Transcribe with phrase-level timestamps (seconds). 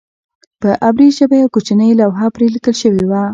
[0.61, 3.23] په عبري ژبه یوه کوچنۍ لوحه پرې لیکل شوې وه.